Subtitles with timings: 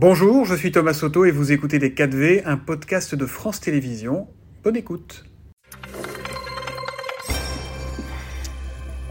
[0.00, 4.28] Bonjour, je suis Thomas Soto et vous écoutez Les 4V, un podcast de France Télévisions.
[4.62, 5.24] Bonne écoute.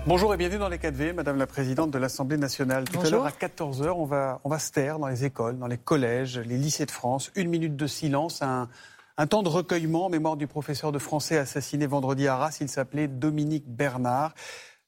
[0.05, 2.85] Bonjour et bienvenue dans les 4V, Madame la Présidente de l'Assemblée nationale.
[2.85, 5.67] Tout à l'heure à 14h, on va, on va se taire dans les écoles, dans
[5.67, 7.33] les collèges, les lycées de France.
[7.35, 8.69] Une minute de silence, un,
[9.17, 12.59] un temps de recueillement en mémoire du professeur de français assassiné vendredi à Arras.
[12.61, 14.35] Il s'appelait Dominique Bernard.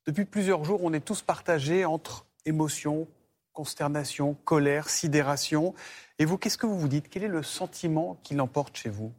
[0.07, 3.05] Depuis plusieurs jours, on est tous partagés entre émotion,
[3.60, 5.73] consternation, colère, sidération.
[6.18, 7.10] Et vous, qu'est-ce que vous vous dites?
[7.10, 9.11] Quel est le sentiment qui l'emporte chez vous?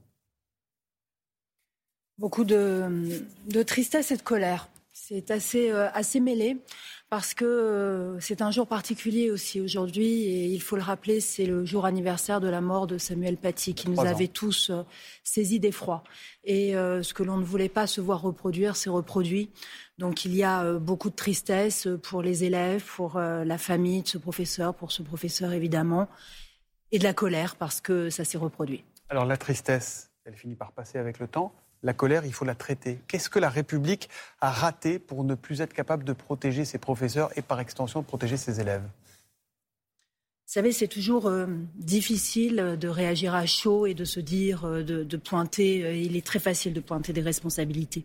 [2.17, 3.23] Beaucoup de,
[3.67, 4.71] tristesse et de colère.
[4.95, 6.57] C'est assez, euh, assez mêlé
[7.11, 11.45] parce que euh, c'est un jour particulier aussi aujourd'hui et il faut le rappeler, c'est
[11.45, 14.85] le jour anniversaire de la mort de Samuel Paty qui nous avait tous euh,
[15.25, 16.05] saisis d'effroi.
[16.45, 19.51] Et ce que l'on ne voulait pas se voir reproduire, c'est reproduit.
[19.99, 24.17] Donc il y a beaucoup de tristesse pour les élèves, pour la famille de ce
[24.17, 26.09] professeur, pour ce professeur évidemment,
[26.93, 28.85] et de la colère parce que ça s'est reproduit.
[29.11, 32.55] Alors la tristesse, elle finit par passer avec le temps la colère, il faut la
[32.55, 33.01] traiter.
[33.09, 34.09] Qu'est-ce que la République
[34.41, 38.07] a raté pour ne plus être capable de protéger ses professeurs et par extension de
[38.07, 38.83] protéger ses élèves?
[40.51, 44.83] Vous savez, c'est toujours euh, difficile de réagir à chaud et de se dire, euh,
[44.83, 45.85] de, pointer.
[45.85, 48.05] Euh, il est très facile de pointer des responsabilités.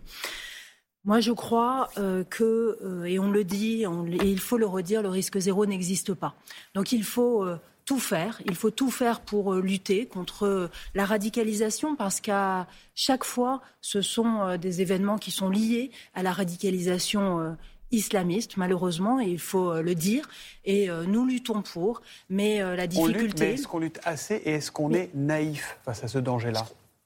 [1.06, 1.90] Moi, je crois
[2.32, 6.36] que, et on le dit, et il faut le redire, le risque zéro n'existe pas.
[6.74, 7.46] Donc, il faut
[7.86, 8.42] tout faire.
[8.46, 13.62] Il faut tout faire pour euh, lutter contre euh, la radicalisation parce qu'à chaque fois,
[13.82, 17.56] ce sont euh, des événements qui sont liés à la radicalisation
[17.92, 20.28] islamiste, malheureusement, et il faut le dire.
[20.66, 23.54] Et nous luttons pour, mais la difficulté.
[23.54, 26.66] est-ce qu'on lutte assez et est-ce qu'on est naïf face à ce danger-là?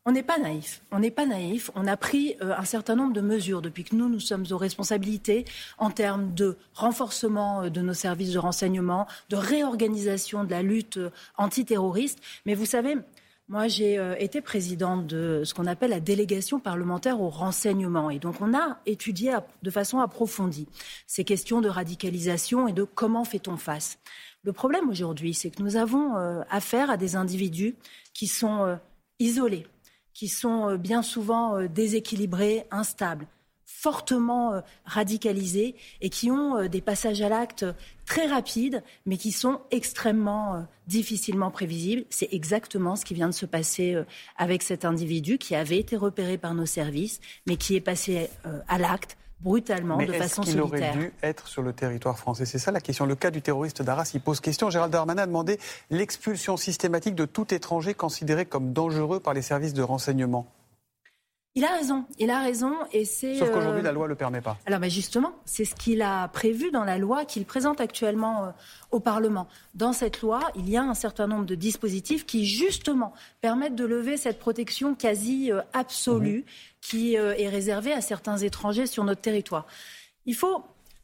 [0.10, 0.82] On n'est pas naïf.
[0.92, 1.70] On n'est pas naïf.
[1.76, 4.58] On a pris euh, un certain nombre de mesures depuis que nous, nous sommes aux
[4.58, 5.46] responsabilités
[5.78, 10.98] en termes de renforcement euh, de nos services de renseignement, de réorganisation de la lutte
[10.98, 12.18] euh, antiterroriste.
[12.48, 12.98] Mais vous savez,
[13.50, 18.12] moi, j'ai été présidente de ce qu'on appelle la délégation parlementaire au renseignement.
[18.12, 19.34] Et donc, on a étudié
[19.64, 20.68] de façon approfondie
[21.08, 23.98] ces questions de radicalisation et de comment fait-on face.
[24.44, 26.16] Le problème aujourd'hui, c'est que nous avons
[26.48, 27.76] affaire à des individus
[28.14, 28.78] qui sont
[29.20, 29.68] isolés,
[30.20, 33.26] qui sont euh, bien souvent euh, déséquilibrés, instables,
[33.66, 37.66] fortement euh, radicalisés et qui ont des passages à l'acte
[38.06, 42.04] très rapides, mais qui sont extrêmement difficilement prévisibles.
[42.10, 43.96] C'est exactement ce qui vient de se passer
[44.36, 48.30] avec cet individu qui avait été repéré par nos services, mais qui est passé
[48.68, 50.44] à l'acte brutalement, de façon solitaire.
[50.44, 52.46] est-ce qu'il aurait dû être sur le territoire français?
[52.46, 53.06] C'est ça la question.
[53.06, 54.70] Le cas du terroriste d'Arras, il pose question.
[54.70, 59.74] Gérald Darmanin a demandé l'expulsion systématique de tout étranger considéré comme dangereux par les services
[59.74, 60.48] de renseignement.
[61.56, 63.36] Il a raison, il a raison, et c'est.
[63.36, 64.58] Sauf qu'aujourd'hui, euh, la loi ne le permet pas.
[64.68, 68.50] Alors, mais justement, c'est ce qu'il a prévu dans la loi qu'il présente actuellement euh,
[68.92, 69.48] au Parlement.
[69.74, 73.84] Dans cette loi, il y a un certain nombre de dispositifs qui, justement, permettent de
[73.84, 76.46] lever cette protection quasi euh, absolue.
[76.90, 79.68] Qui est réservée à certains étrangers sur notre territoire.
[80.26, 80.64] Il faut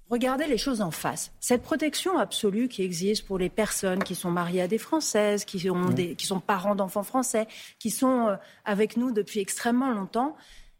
[0.09, 1.31] Regardez les choses en face.
[1.39, 5.67] Cette protection absolue qui existe pour les personnes qui sont mariées à des Françaises, qui,
[6.15, 7.47] qui sont parents d'enfants français,
[7.79, 8.35] qui sont euh,
[8.65, 10.35] avec nous depuis extrêmement longtemps,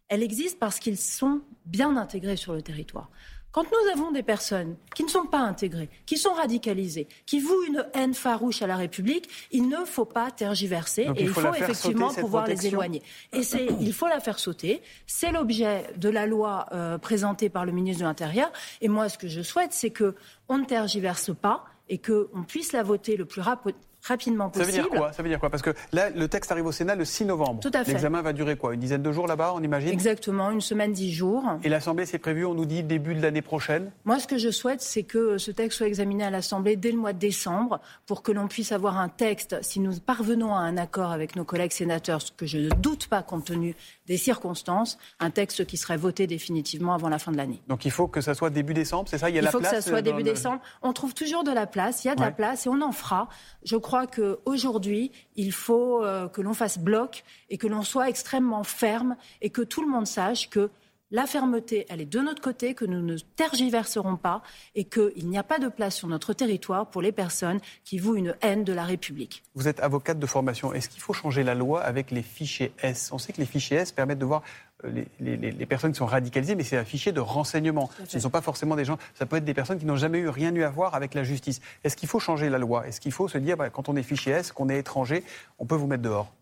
[0.08, 3.10] elle existe parce qu'ils sont bien intégrés sur le territoire.
[3.56, 7.64] Quand nous avons des personnes qui ne sont pas intégrées, qui sont radicalisées, qui vouent
[7.66, 12.12] une haine farouche à la République, il ne faut pas tergiverser et il faut, effectivement
[12.12, 13.02] pouvoir les éloigner.
[13.32, 13.40] Et
[13.80, 14.82] il faut la faire sauter.
[15.06, 18.52] C'est l'objet de la loi euh, présentée par le ministre de l'Intérieur.
[18.82, 22.82] Et moi, ce que je souhaite, c'est qu'on ne tergiverse pas et qu'on puisse la
[22.82, 24.72] voter le plus rapidement rapidement possible.
[24.72, 25.12] Ça veut dire quoi?
[25.12, 25.50] Ça veut dire quoi?
[25.50, 27.60] Parce que là, le texte arrive au Sénat le 6 novembre.
[27.60, 27.92] Tout à fait.
[27.92, 28.74] L'examen va durer quoi?
[28.74, 29.90] Une dizaine de jours là-bas, on imagine?
[29.90, 31.44] Exactement, une semaine, dix jours.
[31.62, 33.90] Et l'Assemblée, c'est prévu, on nous dit début de l'année prochaine?
[34.04, 36.98] Moi, ce que je souhaite, c'est que ce texte soit examiné à l'Assemblée dès le
[36.98, 40.76] mois de décembre pour que l'on puisse avoir un texte, si nous parvenons à un
[40.76, 43.74] accord avec nos collègues sénateurs, ce que je ne doute pas compte tenu
[44.06, 47.62] des circonstances, un texte qui serait voté définitivement avant la fin de l'année.
[47.68, 49.30] Donc il faut que ça soit début décembre, c'est ça?
[49.30, 50.60] Il y a il faut que ça soit début décembre.
[50.82, 52.92] On trouve toujours de la place, il y a de la place et on en
[52.92, 53.28] fera.
[53.64, 58.64] Je crois qu'aujourd'hui, il faut euh, que l'on fasse bloc et que l'on soit extrêmement
[58.64, 60.68] ferme et que tout le monde sache que
[61.12, 64.42] la fermeté, elle est de notre côté, que nous ne tergiverserons pas
[64.74, 68.16] et qu'il n'y a pas de place sur notre territoire pour les personnes qui vouent
[68.16, 69.44] une haine de la République.
[69.54, 70.72] Vous êtes avocate de formation.
[70.72, 73.10] Est-ce qu'il faut changer la loi avec les fichiers S?
[73.12, 74.42] On sait que les fichiers S permettent de voir
[74.84, 77.88] euh, les, personnes qui sont radicalisées, mais c'est un fichier de renseignement.
[78.08, 78.98] Ce ne sont pas forcément des gens.
[79.14, 81.22] Ça peut être des personnes qui n'ont jamais eu rien eu à voir avec la
[81.22, 81.60] justice.
[81.84, 82.86] Est-ce qu'il faut changer la loi?
[82.86, 85.22] Est-ce qu'il faut se dire, bah, quand on est fichier S, qu'on est étranger,
[85.58, 86.32] on peut vous mettre dehors?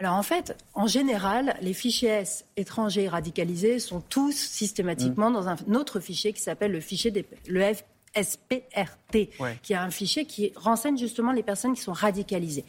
[0.00, 5.34] Alors en fait, en général, les fichiers S étrangers radicalisés sont tous systématiquement mm.
[5.34, 7.62] dans un autre fichier qui s'appelle le fichier des, le
[8.14, 9.28] SPRT,
[9.62, 12.64] qui est un fichier qui renseigne justement les personnes qui sont radicalisées.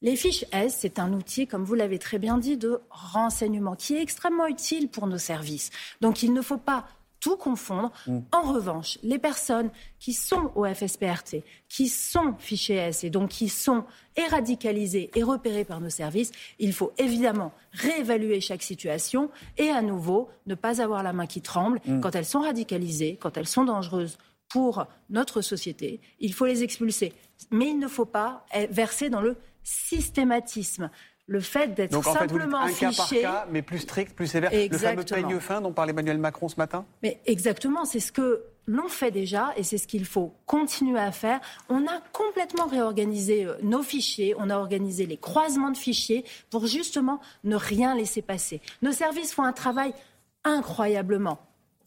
[0.00, 3.96] Les fiches S, c'est un outil, comme vous l'avez très bien dit, de renseignement qui
[3.96, 5.68] est extrêmement utile pour nos services.
[6.00, 6.86] Donc il ne faut pas
[7.20, 7.92] tout confondre.
[8.06, 8.18] Mm.
[8.32, 13.48] En revanche, les personnes qui sont au FSPRT, qui sont fichées S et donc qui
[13.48, 13.84] sont
[14.30, 20.28] radicalisées et repérées par nos services, il faut évidemment réévaluer chaque situation et à nouveau
[20.46, 22.00] ne pas avoir la main qui tremble mm.
[22.00, 24.18] quand elles sont radicalisées, quand elles sont dangereuses
[24.48, 26.00] pour notre société.
[26.18, 27.12] Il faut les expulser.
[27.50, 30.90] Mais il ne faut pas verser dans le systématisme
[31.30, 33.20] le fait d'être simplement en fait, un fiché.
[33.20, 34.50] Cas par cas, mais plus strict, plus sévère.
[34.52, 38.42] Le fameux peigne fin dont parlait Emmanuel Macron ce matin Mais exactement, c'est ce que
[38.66, 41.40] l'on fait déjà et c'est ce qu'il faut continuer à faire.
[41.68, 46.66] On a complètement réorganisé euh, nos fichiers, on a organisé les croisements de fichiers pour
[46.66, 48.60] justement ne rien laisser passer.
[48.82, 49.94] Nos services font un travail
[50.42, 51.38] incroyablement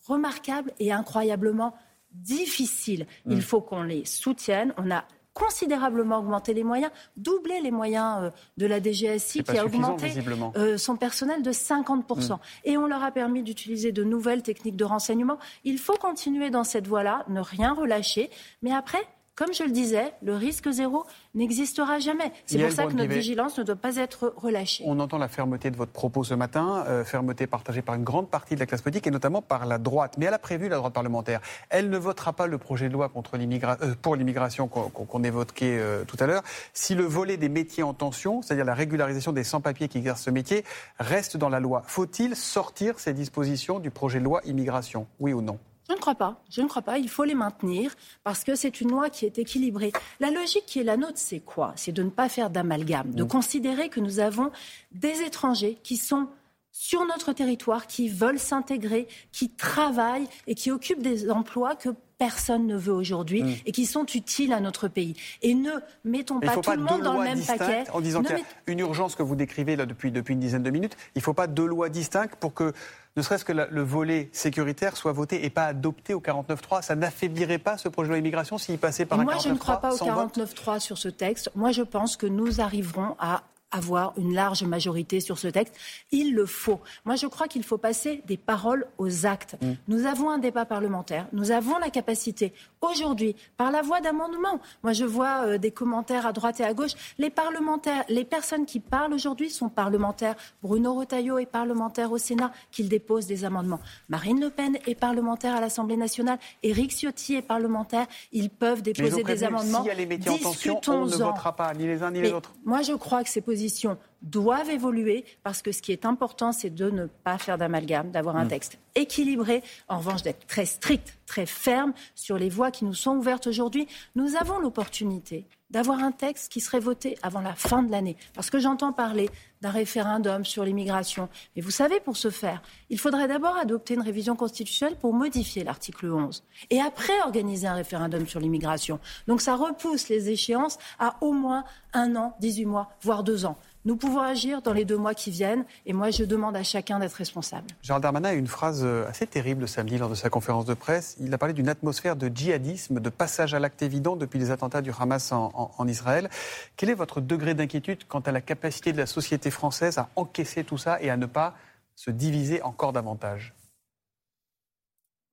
[0.07, 1.75] remarquable et incroyablement
[2.13, 3.07] difficile.
[3.25, 3.41] Il mm.
[3.41, 4.73] faut qu'on les soutienne.
[4.77, 9.65] On a considérablement augmenté les moyens, doublé les moyens euh, de la DGSI qui a
[9.65, 10.11] augmenté
[10.55, 12.33] euh, son personnel de 50%.
[12.33, 12.37] Mm.
[12.65, 15.39] Et on leur a permis d'utiliser de nouvelles techniques de renseignement.
[15.63, 18.29] Il faut continuer dans cette voie-là, ne rien relâcher.
[18.61, 22.31] Mais après, comme je le disais, le risque zéro n'existera jamais.
[22.45, 24.83] C'est pour ça que notre vigilance ne doit pas être relâchée.
[24.85, 28.29] On entend la fermeté de votre propos ce matin, euh, fermeté partagée par une grande
[28.29, 30.15] partie de la classe politique et notamment par la droite.
[30.19, 33.09] Mais elle a prévu, la droite parlementaire, elle ne votera pas le projet de loi
[33.09, 36.43] contre euh, pour l'immigration qu'on évoquait euh, tout à l'heure
[36.73, 40.29] si le volet des métiers en tension, c'est-à-dire la régularisation des sans-papiers qui exercent ce
[40.29, 40.63] métier,
[40.99, 41.81] reste dans la loi.
[41.87, 45.07] Faut-il sortir ces dispositions du projet de loi immigration?
[45.19, 45.57] Oui ou non?
[45.87, 46.41] Je ne crois pas.
[46.49, 46.97] Je ne crois pas.
[46.97, 47.93] Il faut les maintenir
[48.23, 49.91] parce que c'est une loi qui est équilibrée.
[50.19, 51.73] La logique qui est la nôtre, c'est quoi?
[51.75, 54.51] C'est de ne pas faire d'amalgame, de considérer que nous avons
[54.91, 56.27] des étrangers qui sont
[56.73, 62.67] sur notre territoire, qui veulent s'intégrer, qui travaillent et qui occupent des emplois que personne
[62.67, 63.55] ne veut aujourd'hui mm.
[63.65, 65.15] et qui sont utiles à notre pays.
[65.41, 65.71] Et ne
[66.03, 67.83] mettons pas tout le monde dans le même paquet.
[67.91, 70.63] En disant qu'il y a une urgence que vous décrivez là depuis, depuis une dizaine
[70.63, 72.73] de minutes, il ne faut pas deux lois distinctes pour que
[73.15, 77.59] ne serait-ce que le volet sécuritaire soit voté et pas adopté au 49.3 Ça n'affaiblirait
[77.59, 79.77] pas ce projet de loi immigration s'il passait par un 49.3 Moi, je ne crois
[79.77, 81.51] pas au 49.3 sur ce texte.
[81.55, 83.43] Moi, je pense que nous arriverons à
[83.73, 85.75] avoir une large majorité sur ce texte.
[86.11, 86.79] Il le faut.
[87.05, 89.57] Moi, je crois qu'il faut passer des paroles aux actes.
[89.61, 89.71] Mm.
[89.87, 91.27] Nous avons un débat parlementaire.
[91.33, 94.59] Nous avons la capacité, aujourd'hui, par la voie d'amendement.
[94.83, 96.91] Moi, je vois euh, des commentaires à droite et à gauche.
[97.17, 100.35] Les parlementaires, les personnes qui parlent aujourd'hui sont parlementaires.
[100.61, 103.79] Bruno Retailleau est parlementaire au Sénat, qu'il dépose des amendements.
[104.07, 106.37] Marine Le Pen est parlementaire à l'Assemblée nationale.
[106.61, 108.05] Éric Ciotti est parlementaire.
[108.31, 109.79] Ils peuvent déposer des amendements.
[109.79, 112.21] S'il y a les métiers en tension, on ne votera pas, ni les uns ni
[112.21, 112.53] les autres.
[112.65, 116.51] Moi, je crois que c'est positif disposition doivent évoluer parce que ce qui est important,
[116.51, 118.49] c'est de ne pas faire d'amalgame, d'avoir un mm.
[118.49, 123.17] texte équilibré, en revanche d'être très strict, très ferme sur les voies qui nous sont
[123.17, 123.87] ouvertes aujourd'hui.
[124.15, 128.15] Nous avons l'opportunité d'avoir un texte qui serait voté avant la fin de l'année.
[128.35, 129.27] Parce que j'entends parler
[129.61, 131.29] d'un référendum sur l'immigration.
[131.55, 132.61] Mais vous savez, pour ce faire,
[132.91, 136.43] il faudrait d'abord adopter une révision constitutionnelle pour modifier l'article 11.
[136.69, 138.99] Et après organiser un référendum sur l'immigration.
[139.27, 143.57] Donc ça repousse les échéances à au moins un an, 18 mois, voire deux ans.
[143.85, 146.99] Nous pouvons agir dans les deux mois qui viennent et moi je demande à chacun
[146.99, 147.67] d'être responsable.
[147.81, 150.73] Gérald Darmanin a eu une phrase euh, assez terrible samedi lors de sa conférence de
[150.73, 151.17] presse.
[151.19, 154.81] Il a parlé d'une atmosphère de djihadisme, de passage à l'acte évident depuis les attentats
[154.81, 156.29] du Hamas en, Israël.
[156.77, 160.63] Quel est votre degré d'inquiétude quant à la capacité de la société française à encaisser
[160.63, 161.53] tout ça et à ne pas
[161.95, 163.53] se diviser encore davantage?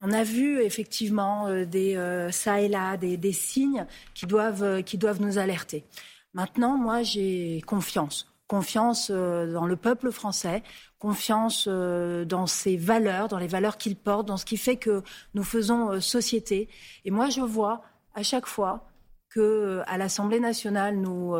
[0.03, 4.83] On a vu effectivement euh, des, euh, ça et là des, des signes qui doivent,
[4.83, 5.85] qui doivent nous alerter.
[6.35, 10.65] Maintenant, moi, j'ai confiance confiance euh, dans le peuple français,
[10.99, 15.05] confiance euh, dans ses valeurs, dans les valeurs qu'il porte, dans ce qui fait que
[15.35, 16.69] nous faisons euh, société.
[17.05, 18.89] Et moi, je vois à chaque fois
[19.29, 21.37] que à l'Assemblée nationale, nous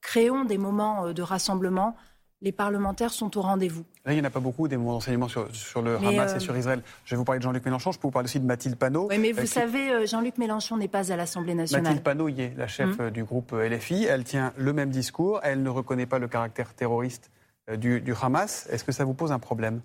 [0.00, 1.94] créons des moments de rassemblement
[2.40, 3.84] les parlementaires sont au rendez-vous.
[4.04, 5.48] Là, il n'y en a pas beaucoup des mots d'enseignement sur,
[5.82, 6.82] le Hamas et euh, sur Israël.
[7.04, 9.08] Je vais vous parler de Jean-Luc Mélenchon, je peux vous parler aussi de Mathilde Panot.
[9.10, 11.84] Oui, mais vous euh, savez, euh, Jean-Luc Mélenchon n'est pas à l'Assemblée nationale.
[11.84, 13.10] Mathilde Panot y est, la chef hum.
[13.10, 14.04] du groupe LFI.
[14.04, 15.40] Elle tient le même discours.
[15.42, 17.30] Elle ne reconnaît pas le caractère terroriste
[17.76, 18.68] du, Hamas.
[18.70, 19.80] Est-ce que ça vous pose un problème?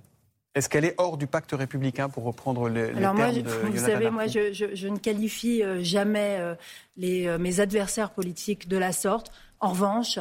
[0.55, 4.11] Est-ce qu'elle est hors du pacte républicain, pour reprendre le, les Alors moi, Vous savez,
[4.11, 6.55] moi, je, ne qualifie jamais
[6.95, 9.31] les, mes adversaires politiques de la sorte.
[9.59, 10.19] En revanche,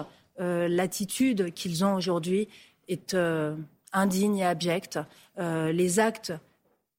[0.69, 2.49] l'attitude qu'ils ont aujourd'hui
[2.89, 3.57] est euh,
[3.93, 4.99] indigne et abjecte.
[5.39, 6.33] Euh, les actes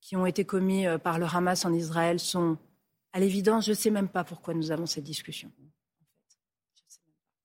[0.01, 2.57] qui ont été commis par le Hamas en Israël sont,
[3.13, 5.49] à l'évidence, je ne sais même pas pourquoi nous avons cette discussion.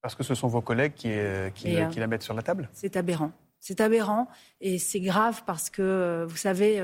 [0.01, 1.11] Parce que ce sont vos collègues qui,
[1.55, 2.69] qui, la mettent sur la table?
[2.73, 3.31] C'est aberrant.
[3.61, 4.29] C'est aberrant
[4.61, 6.83] et c'est grave parce que, vous savez,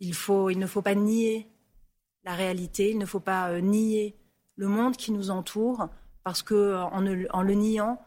[0.00, 1.48] il, faut, il ne faut pas nier
[2.24, 4.14] la réalité, il ne faut pas euh, nier
[4.56, 5.88] le monde qui nous entoure,
[6.22, 7.98] parce qu'en en le niant,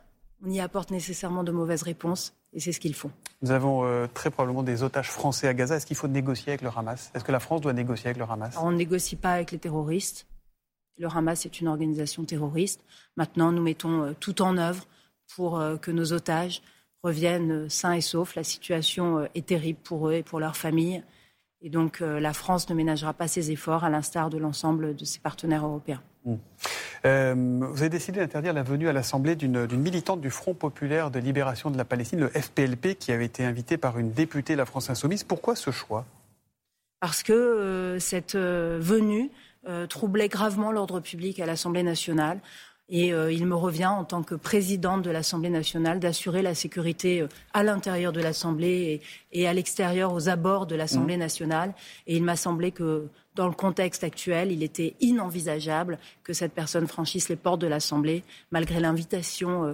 [0.44, 2.34] on y apporte nécessairement de mauvaises réponses.
[2.52, 3.12] Et c'est ce qu'ils font.
[3.42, 5.78] Nous avons euh, très probablement des otages français à Gaza.
[5.78, 7.12] Est-ce qu'il faut négocier avec le Hamas?
[7.16, 8.56] Est-ce que la France doit négocier avec le Hamas?
[8.62, 10.28] On ne négocie pas avec les terroristes.
[11.00, 12.84] Le Hamas est une organisation terroriste.
[13.18, 14.86] Maintenant, nous mettons euh, tout en œuvre
[15.36, 16.62] pour euh, que nos otages
[17.02, 18.36] reviennent sains et saufs.
[18.36, 21.04] La situation est terrible pour eux et pour leurs familles.
[21.62, 25.20] Et donc, la France ne ménagera pas ses efforts, à l'instar de l'ensemble de ses
[25.20, 26.02] partenaires européens.
[26.26, 26.36] Mmh.
[27.06, 31.20] Euh, vous avez décidé d'interdire la venue à l'Assemblée d'une militante du Front populaire de
[31.20, 34.66] libération de la Palestine, le FPLP, qui avait été invitée par une députée de la
[34.66, 35.24] France insoumise.
[35.24, 36.06] Pourquoi ce choix?
[37.02, 39.30] Parce que euh, cette euh, venue
[39.88, 42.42] troublait gravement l'ordre public à l'Assemblée nationale.
[42.90, 47.64] Et il me revient, en tant que présidente de l'Assemblée nationale, d'assurer la sécurité à
[47.64, 49.00] l'intérieur de l'Assemblée
[49.32, 51.20] et, à l'extérieur, aux abords de l'Assemblée mmh.
[51.20, 51.74] nationale.
[52.08, 56.88] Et il m'a semblé que dans le contexte actuel, il était inenvisageable que cette personne
[56.88, 59.74] franchisse les portes de l'Assemblée, malgré l'invitation euh,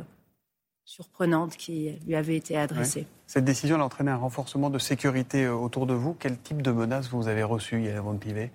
[0.86, 3.06] surprenante qui lui avait été adressée.
[3.28, 6.16] Cette décision a entraîné un renforcement de sécurité euh, autour de vous.
[6.18, 8.52] Quel type de menaces vous avez reçues, Yael Pivet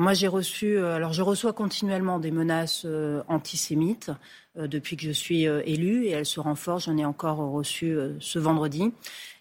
[0.00, 2.86] moi, j'ai reçu, euh, alors je reçois continuellement des menaces
[3.28, 4.10] antisémites
[4.56, 6.86] depuis que je suis élue et elles se renforcent.
[6.86, 8.92] J'en ai encore reçu ce vendredi.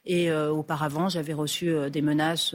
[0.05, 2.53] Et auparavant, j'avais reçu des menaces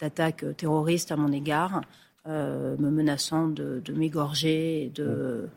[0.00, 1.80] d'attaques terroristes à mon égard,
[2.26, 5.48] euh, me menaçant de, m'égorger et de,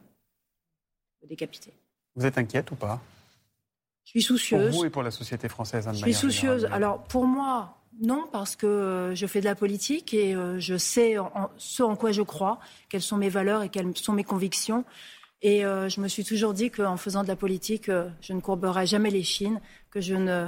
[1.22, 1.74] me décapiter.
[2.16, 3.02] Vous êtes inquiète ou pas?
[4.06, 4.70] Je suis soucieuse.
[4.70, 6.66] Pour vous et pour la société française Je suis soucieuse.
[6.72, 11.16] Alors pour moi, non, parce que je fais de la politique et euh, je sais
[11.58, 14.86] ce en quoi je crois, quelles sont mes valeurs et quelles sont mes convictions.
[15.42, 17.90] Et euh, je me suis toujours dit qu'en faisant de la politique,
[18.22, 20.48] je ne courberai jamais les chines, que je ne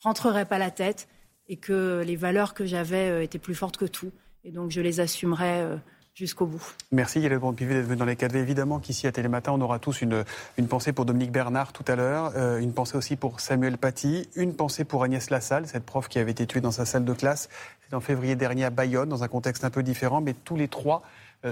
[0.00, 1.08] rentrerai pas la tête
[1.48, 4.12] et que les valeurs que j'avais euh, étaient plus fortes que tout.
[4.44, 5.76] Et donc je les assumerai euh,
[6.14, 6.62] jusqu'au bout.
[6.90, 10.02] Merci Yael Brand-Pivet d'être venu dans les 4 Évidemment qu'ici à Télématin, on aura tous
[10.02, 10.24] une,
[10.58, 14.28] une pensée pour Dominique Bernard tout à l'heure, euh, une pensée aussi pour Samuel Paty,
[14.36, 17.14] une pensée pour Agnès Lassalle, cette prof qui avait été tuée dans sa salle de
[17.14, 17.48] classe.
[17.88, 20.68] C'est en février dernier à Bayonne, dans un contexte un peu différent, mais tous les
[20.68, 21.02] trois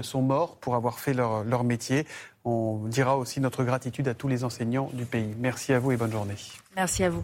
[0.03, 2.07] sont morts pour avoir fait leur, leur métier.
[2.45, 5.35] On dira aussi notre gratitude à tous les enseignants du pays.
[5.37, 6.35] Merci à vous et bonne journée.
[6.75, 7.23] Merci à vous.